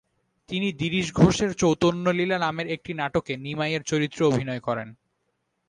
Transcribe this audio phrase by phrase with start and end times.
[0.49, 4.89] তিনি দিরিশ ঘোষের চৈতন্যলীলা নামের একটি নাটকে নিমাইয়ের চরিত্রে অভিনয় করেন।